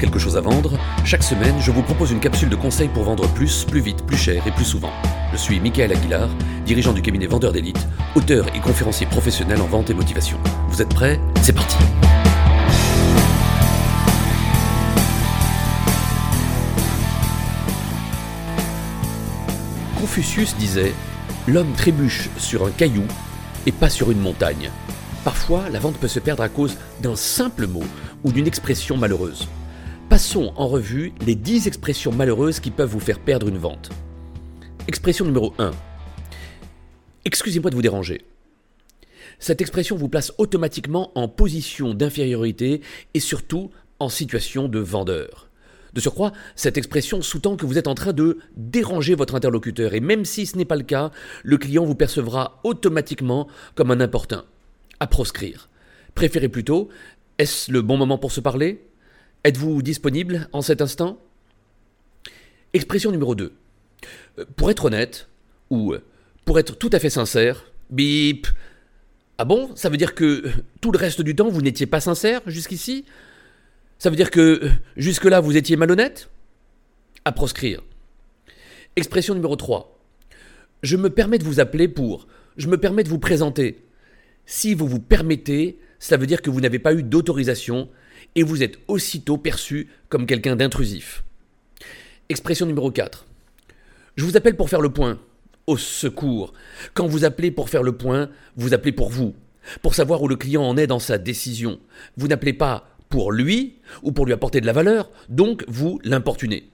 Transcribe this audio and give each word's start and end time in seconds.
quelque 0.00 0.18
chose 0.18 0.36
à 0.36 0.40
vendre, 0.40 0.78
chaque 1.04 1.22
semaine, 1.22 1.54
je 1.60 1.70
vous 1.70 1.82
propose 1.82 2.10
une 2.10 2.20
capsule 2.20 2.48
de 2.48 2.56
conseils 2.56 2.88
pour 2.88 3.04
vendre 3.04 3.28
plus, 3.28 3.64
plus 3.64 3.80
vite, 3.80 4.04
plus 4.06 4.16
cher 4.16 4.46
et 4.46 4.50
plus 4.50 4.64
souvent. 4.64 4.90
Je 5.30 5.36
suis 5.36 5.60
Michael 5.60 5.92
Aguilar, 5.92 6.28
dirigeant 6.64 6.94
du 6.94 7.02
cabinet 7.02 7.26
Vendeur 7.26 7.52
d'élite, 7.52 7.86
auteur 8.16 8.46
et 8.54 8.60
conférencier 8.60 9.06
professionnel 9.06 9.60
en 9.60 9.66
vente 9.66 9.90
et 9.90 9.94
motivation. 9.94 10.38
Vous 10.68 10.80
êtes 10.80 10.88
prêts? 10.88 11.20
C'est 11.42 11.52
parti 11.52 11.76
Confucius 20.00 20.56
disait 20.56 20.94
L'homme 21.46 21.72
trébuche 21.76 22.30
sur 22.38 22.66
un 22.66 22.70
caillou 22.70 23.04
et 23.66 23.72
pas 23.72 23.90
sur 23.90 24.10
une 24.10 24.20
montagne. 24.20 24.70
Parfois, 25.24 25.68
la 25.70 25.78
vente 25.78 25.96
peut 25.96 26.08
se 26.08 26.20
perdre 26.20 26.42
à 26.42 26.48
cause 26.48 26.78
d'un 27.02 27.16
simple 27.16 27.66
mot 27.66 27.84
ou 28.24 28.32
d'une 28.32 28.46
expression 28.46 28.96
malheureuse. 28.96 29.46
Passons 30.20 30.52
en 30.56 30.68
revue 30.68 31.14
les 31.24 31.34
10 31.34 31.66
expressions 31.66 32.12
malheureuses 32.12 32.60
qui 32.60 32.70
peuvent 32.70 32.90
vous 32.90 33.00
faire 33.00 33.20
perdre 33.20 33.48
une 33.48 33.56
vente. 33.56 33.88
Expression 34.86 35.24
numéro 35.24 35.54
1. 35.58 35.70
Excusez-moi 37.24 37.70
de 37.70 37.74
vous 37.74 37.80
déranger. 37.80 38.20
Cette 39.38 39.62
expression 39.62 39.96
vous 39.96 40.10
place 40.10 40.34
automatiquement 40.36 41.10
en 41.14 41.26
position 41.26 41.94
d'infériorité 41.94 42.82
et 43.14 43.18
surtout 43.18 43.70
en 43.98 44.10
situation 44.10 44.68
de 44.68 44.78
vendeur. 44.78 45.48
De 45.94 46.02
surcroît, 46.02 46.32
cette 46.54 46.76
expression 46.76 47.22
sous-tend 47.22 47.56
que 47.56 47.64
vous 47.64 47.78
êtes 47.78 47.88
en 47.88 47.94
train 47.94 48.12
de 48.12 48.40
déranger 48.58 49.14
votre 49.14 49.36
interlocuteur 49.36 49.94
et 49.94 50.00
même 50.00 50.26
si 50.26 50.44
ce 50.44 50.58
n'est 50.58 50.66
pas 50.66 50.76
le 50.76 50.82
cas, 50.82 51.12
le 51.44 51.56
client 51.56 51.86
vous 51.86 51.94
percevra 51.94 52.60
automatiquement 52.62 53.48
comme 53.74 53.90
un 53.90 54.00
importun. 54.00 54.44
À 55.00 55.06
proscrire. 55.06 55.70
Préférez 56.14 56.50
plutôt 56.50 56.90
est-ce 57.38 57.72
le 57.72 57.80
bon 57.80 57.96
moment 57.96 58.18
pour 58.18 58.32
se 58.32 58.42
parler? 58.42 58.82
Êtes-vous 59.42 59.80
disponible 59.80 60.48
en 60.52 60.60
cet 60.60 60.82
instant? 60.82 61.18
Expression 62.74 63.10
numéro 63.10 63.34
2. 63.34 63.52
Euh, 64.38 64.44
pour 64.54 64.70
être 64.70 64.84
honnête, 64.84 65.28
ou 65.70 65.94
euh, 65.94 66.02
pour 66.44 66.58
être 66.58 66.76
tout 66.76 66.90
à 66.92 66.98
fait 66.98 67.08
sincère, 67.08 67.72
bip. 67.88 68.46
Ah 69.38 69.46
bon? 69.46 69.74
Ça 69.76 69.88
veut 69.88 69.96
dire 69.96 70.14
que 70.14 70.44
tout 70.82 70.92
le 70.92 70.98
reste 70.98 71.22
du 71.22 71.34
temps, 71.34 71.48
vous 71.48 71.62
n'étiez 71.62 71.86
pas 71.86 72.00
sincère 72.00 72.42
jusqu'ici? 72.46 73.06
Ça 73.98 74.10
veut 74.10 74.16
dire 74.16 74.30
que 74.30 74.70
jusque-là, 74.96 75.40
vous 75.40 75.56
étiez 75.56 75.76
malhonnête? 75.76 76.28
À 77.24 77.32
proscrire. 77.32 77.82
Expression 78.96 79.34
numéro 79.34 79.56
3. 79.56 79.98
Je 80.82 80.98
me 80.98 81.08
permets 81.08 81.38
de 81.38 81.44
vous 81.44 81.60
appeler 81.60 81.88
pour. 81.88 82.26
Je 82.58 82.68
me 82.68 82.76
permets 82.76 83.04
de 83.04 83.08
vous 83.08 83.18
présenter. 83.18 83.86
Si 84.44 84.74
vous 84.74 84.86
vous 84.86 85.00
permettez, 85.00 85.78
cela 85.98 86.18
veut 86.18 86.26
dire 86.26 86.42
que 86.42 86.50
vous 86.50 86.60
n'avez 86.60 86.78
pas 86.78 86.92
eu 86.92 87.02
d'autorisation 87.02 87.88
et 88.34 88.42
vous 88.42 88.62
êtes 88.62 88.78
aussitôt 88.88 89.38
perçu 89.38 89.88
comme 90.08 90.26
quelqu'un 90.26 90.56
d'intrusif. 90.56 91.24
Expression 92.28 92.66
numéro 92.66 92.90
4. 92.90 93.26
Je 94.16 94.24
vous 94.24 94.36
appelle 94.36 94.56
pour 94.56 94.68
faire 94.68 94.80
le 94.80 94.92
point. 94.92 95.18
Au 95.66 95.76
secours. 95.76 96.52
Quand 96.94 97.06
vous 97.06 97.24
appelez 97.24 97.50
pour 97.50 97.68
faire 97.68 97.82
le 97.82 97.92
point, 97.92 98.30
vous 98.56 98.74
appelez 98.74 98.92
pour 98.92 99.10
vous, 99.10 99.34
pour 99.82 99.94
savoir 99.94 100.22
où 100.22 100.28
le 100.28 100.36
client 100.36 100.62
en 100.62 100.76
est 100.76 100.86
dans 100.86 100.98
sa 100.98 101.18
décision. 101.18 101.78
Vous 102.16 102.28
n'appelez 102.28 102.52
pas 102.52 102.88
pour 103.08 103.32
lui 103.32 103.76
ou 104.02 104.12
pour 104.12 104.26
lui 104.26 104.32
apporter 104.32 104.60
de 104.60 104.66
la 104.66 104.72
valeur, 104.72 105.10
donc 105.28 105.64
vous 105.68 106.00
l'importunez. 106.02 106.70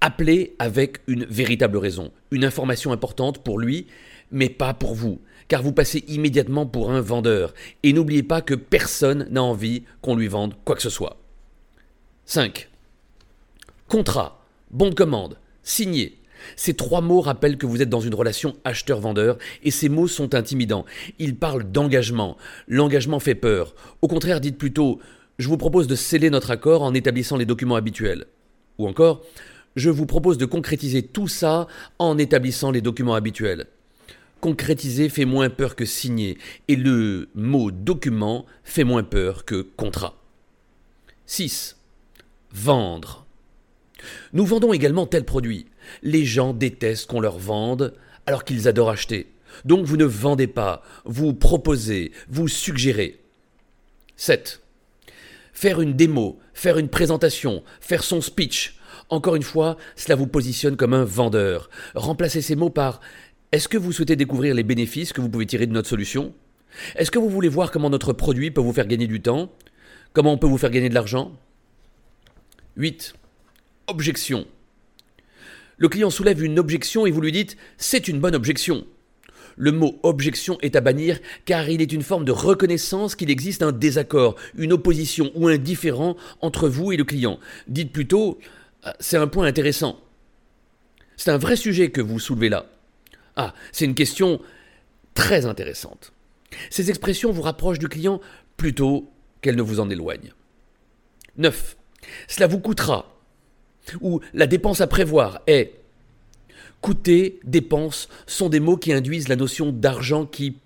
Appelez 0.00 0.54
avec 0.58 0.98
une 1.06 1.24
véritable 1.24 1.78
raison, 1.78 2.12
une 2.30 2.44
information 2.44 2.92
importante 2.92 3.42
pour 3.42 3.58
lui, 3.58 3.86
mais 4.30 4.48
pas 4.48 4.74
pour 4.74 4.94
vous 4.94 5.20
car 5.48 5.62
vous 5.62 5.72
passez 5.72 6.04
immédiatement 6.08 6.66
pour 6.66 6.90
un 6.90 7.00
vendeur. 7.00 7.54
Et 7.82 7.92
n'oubliez 7.92 8.22
pas 8.22 8.40
que 8.40 8.54
personne 8.54 9.26
n'a 9.30 9.42
envie 9.42 9.84
qu'on 10.02 10.16
lui 10.16 10.28
vende 10.28 10.54
quoi 10.64 10.76
que 10.76 10.82
ce 10.82 10.90
soit. 10.90 11.18
5. 12.26 12.68
Contrat, 13.88 14.44
bon 14.70 14.90
de 14.90 14.94
commande, 14.94 15.38
signé. 15.62 16.18
Ces 16.54 16.74
trois 16.74 17.00
mots 17.00 17.20
rappellent 17.20 17.56
que 17.56 17.66
vous 17.66 17.80
êtes 17.80 17.88
dans 17.88 18.00
une 18.00 18.14
relation 18.14 18.56
acheteur-vendeur 18.64 19.38
et 19.62 19.70
ces 19.70 19.88
mots 19.88 20.08
sont 20.08 20.34
intimidants. 20.34 20.84
Ils 21.18 21.36
parlent 21.36 21.70
d'engagement. 21.70 22.36
L'engagement 22.68 23.20
fait 23.20 23.34
peur. 23.34 23.74
Au 24.02 24.08
contraire, 24.08 24.40
dites 24.40 24.58
plutôt 24.58 25.00
Je 25.38 25.48
vous 25.48 25.56
propose 25.56 25.86
de 25.86 25.94
sceller 25.94 26.30
notre 26.30 26.50
accord 26.50 26.82
en 26.82 26.94
établissant 26.94 27.36
les 27.36 27.46
documents 27.46 27.76
habituels. 27.76 28.26
Ou 28.78 28.86
encore 28.86 29.22
Je 29.76 29.90
vous 29.90 30.06
propose 30.06 30.38
de 30.38 30.46
concrétiser 30.46 31.02
tout 31.02 31.28
ça 31.28 31.66
en 31.98 32.16
établissant 32.16 32.70
les 32.70 32.80
documents 32.80 33.14
habituels. 33.14 33.66
Concrétiser 34.40 35.10
fait 35.10 35.26
moins 35.26 35.50
peur 35.50 35.76
que 35.76 35.84
signer, 35.84 36.38
et 36.68 36.76
le 36.76 37.28
mot 37.34 37.70
document 37.70 38.46
fait 38.64 38.84
moins 38.84 39.02
peur 39.02 39.44
que 39.44 39.60
contrat. 39.60 40.16
6. 41.26 41.76
Vendre. 42.52 43.26
Nous 44.32 44.46
vendons 44.46 44.72
également 44.72 45.06
tel 45.06 45.24
produit. 45.24 45.66
Les 46.02 46.24
gens 46.24 46.54
détestent 46.54 47.06
qu'on 47.06 47.20
leur 47.20 47.38
vende 47.38 47.94
alors 48.24 48.44
qu'ils 48.44 48.68
adorent 48.68 48.90
acheter. 48.90 49.26
Donc 49.64 49.84
vous 49.84 49.96
ne 49.96 50.04
vendez 50.04 50.46
pas, 50.46 50.82
vous 51.04 51.34
proposez, 51.34 52.12
vous 52.28 52.48
suggérez. 52.48 53.20
7. 54.16 54.60
Faire 55.52 55.80
une 55.80 55.94
démo, 55.94 56.38
faire 56.54 56.78
une 56.78 56.88
présentation, 56.88 57.62
faire 57.80 58.04
son 58.04 58.20
speech. 58.20 58.78
Encore 59.08 59.36
une 59.36 59.42
fois, 59.42 59.76
cela 59.94 60.16
vous 60.16 60.26
positionne 60.26 60.76
comme 60.76 60.94
un 60.94 61.04
vendeur. 61.04 61.70
Remplacez 61.94 62.42
ces 62.42 62.56
mots 62.56 62.70
par 62.70 63.00
est-ce 63.52 63.68
que 63.68 63.78
vous 63.78 63.92
souhaitez 63.92 64.16
découvrir 64.16 64.54
les 64.54 64.64
bénéfices 64.64 65.12
que 65.12 65.20
vous 65.20 65.28
pouvez 65.28 65.46
tirer 65.46 65.66
de 65.66 65.72
notre 65.72 65.88
solution? 65.88 66.34
Est-ce 66.96 67.10
que 67.10 67.18
vous 67.18 67.30
voulez 67.30 67.48
voir 67.48 67.70
comment 67.70 67.90
notre 67.90 68.12
produit 68.12 68.50
peut 68.50 68.60
vous 68.60 68.72
faire 68.72 68.86
gagner 68.86 69.06
du 69.06 69.22
temps? 69.22 69.52
Comment 70.12 70.32
on 70.32 70.38
peut 70.38 70.48
vous 70.48 70.58
faire 70.58 70.70
gagner 70.70 70.88
de 70.88 70.94
l'argent? 70.94 71.32
8. 72.76 73.14
Objection. 73.86 74.46
Le 75.78 75.88
client 75.88 76.10
soulève 76.10 76.42
une 76.42 76.58
objection 76.58 77.06
et 77.06 77.10
vous 77.10 77.20
lui 77.20 77.32
dites 77.32 77.56
c'est 77.78 78.08
une 78.08 78.20
bonne 78.20 78.34
objection. 78.34 78.86
Le 79.56 79.72
mot 79.72 79.98
objection 80.02 80.58
est 80.60 80.76
à 80.76 80.80
bannir 80.80 81.18
car 81.44 81.68
il 81.70 81.80
est 81.80 81.92
une 81.92 82.02
forme 82.02 82.24
de 82.24 82.32
reconnaissance 82.32 83.14
qu'il 83.14 83.30
existe 83.30 83.62
un 83.62 83.72
désaccord, 83.72 84.34
une 84.56 84.72
opposition 84.72 85.30
ou 85.34 85.48
un 85.48 85.56
différent 85.56 86.16
entre 86.40 86.68
vous 86.68 86.92
et 86.92 86.96
le 86.96 87.04
client. 87.04 87.38
Dites 87.68 87.92
plutôt 87.92 88.38
c'est 89.00 89.16
un 89.16 89.26
point 89.26 89.46
intéressant. 89.46 90.00
C'est 91.16 91.30
un 91.30 91.38
vrai 91.38 91.56
sujet 91.56 91.90
que 91.90 92.00
vous 92.00 92.18
soulevez 92.18 92.48
là. 92.48 92.66
Ah, 93.36 93.54
c'est 93.72 93.84
une 93.84 93.94
question 93.94 94.40
très 95.14 95.46
intéressante. 95.46 96.12
Ces 96.70 96.90
expressions 96.90 97.32
vous 97.32 97.42
rapprochent 97.42 97.78
du 97.78 97.88
client 97.88 98.20
plutôt 98.56 99.10
qu'elles 99.40 99.56
ne 99.56 99.62
vous 99.62 99.80
en 99.80 99.90
éloignent. 99.90 100.32
9. 101.36 101.76
Cela 102.28 102.46
vous 102.46 102.60
coûtera. 102.60 103.18
Ou 104.00 104.20
la 104.34 104.46
dépense 104.46 104.80
à 104.80 104.86
prévoir 104.86 105.40
est. 105.46 105.74
Coûter, 106.80 107.40
dépense 107.44 108.08
sont 108.26 108.48
des 108.48 108.60
mots 108.60 108.76
qui 108.76 108.92
induisent 108.92 109.28
la 109.28 109.36
notion 109.36 109.72
d'argent 109.72 110.26
qui 110.26 110.58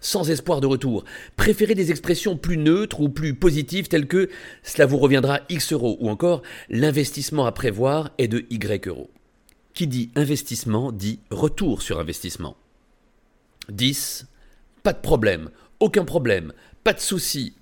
sans 0.00 0.30
espoir 0.30 0.60
de 0.60 0.66
retour. 0.66 1.04
Préférez 1.36 1.74
des 1.74 1.90
expressions 1.90 2.36
plus 2.36 2.56
neutres 2.56 3.00
ou 3.00 3.08
plus 3.08 3.34
positives 3.34 3.88
telles 3.88 4.06
que 4.06 4.28
cela 4.62 4.86
vous 4.86 4.98
reviendra 4.98 5.40
X 5.48 5.72
euros 5.72 5.96
ou 6.00 6.08
encore 6.08 6.42
l'investissement 6.68 7.46
à 7.46 7.52
prévoir 7.52 8.10
est 8.18 8.28
de 8.28 8.44
Y 8.50 8.86
euros. 8.86 9.10
Qui 9.74 9.86
dit 9.86 10.10
investissement 10.16 10.92
dit 10.92 11.20
retour 11.30 11.82
sur 11.82 11.98
investissement. 11.98 12.56
10. 13.68 14.26
Pas 14.82 14.92
de 14.92 15.00
problème, 15.00 15.50
aucun 15.80 16.04
problème, 16.04 16.52
pas 16.84 16.92
de 16.92 17.00
souci. 17.00 17.54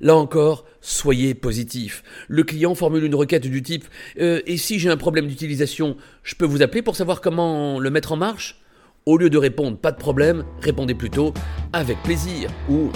Là 0.00 0.14
encore, 0.14 0.64
soyez 0.80 1.34
positif. 1.34 2.02
Le 2.28 2.44
client 2.44 2.74
formule 2.74 3.04
une 3.04 3.14
requête 3.14 3.46
du 3.46 3.62
type 3.62 3.84
euh, 4.20 4.40
Et 4.46 4.56
si 4.56 4.78
j'ai 4.78 4.90
un 4.90 4.96
problème 4.96 5.26
d'utilisation, 5.26 5.96
je 6.22 6.34
peux 6.34 6.44
vous 6.44 6.62
appeler 6.62 6.82
pour 6.82 6.96
savoir 6.96 7.20
comment 7.20 7.80
le 7.80 7.90
mettre 7.90 8.12
en 8.12 8.16
marche? 8.16 8.60
Au 9.08 9.16
lieu 9.16 9.30
de 9.30 9.38
répondre 9.38 9.78
Pas 9.78 9.90
de 9.90 9.96
problème, 9.96 10.44
répondez 10.60 10.94
plutôt 10.94 11.32
Avec 11.72 11.96
plaisir 12.02 12.50
ou 12.68 12.90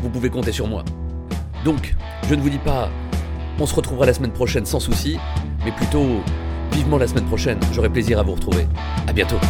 Vous 0.00 0.08
pouvez 0.08 0.30
compter 0.30 0.52
sur 0.52 0.68
moi. 0.68 0.84
Donc, 1.64 1.96
je 2.28 2.36
ne 2.36 2.40
vous 2.40 2.50
dis 2.50 2.58
pas 2.58 2.88
On 3.58 3.66
se 3.66 3.74
retrouvera 3.74 4.06
la 4.06 4.14
semaine 4.14 4.30
prochaine 4.30 4.64
sans 4.64 4.78
souci, 4.78 5.18
mais 5.64 5.72
plutôt 5.72 6.20
Vivement 6.70 6.98
la 6.98 7.08
semaine 7.08 7.24
prochaine, 7.24 7.58
j'aurai 7.72 7.88
plaisir 7.88 8.20
à 8.20 8.22
vous 8.22 8.34
retrouver. 8.34 8.68
À 9.08 9.12
bientôt. 9.12 9.40